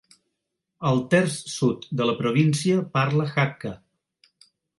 El 0.91 1.01
terç 1.11 1.35
sud 1.57 1.85
de 1.99 2.07
la 2.11 2.15
província 2.23 2.81
parla 2.97 3.29
Hakka. 3.37 3.75